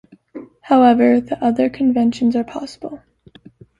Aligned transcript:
However, 0.61 1.21
other 1.41 1.69
conventions 1.69 2.35
are 2.35 2.43
possible. 2.43 3.03